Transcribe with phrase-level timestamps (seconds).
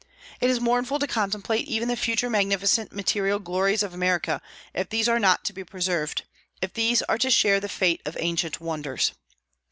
[0.39, 4.41] It is mournful to contemplate even the future magnificent material glories of America
[4.73, 6.23] if these are not to be preserved,
[6.59, 9.11] if these are to share the fate of ancient wonders.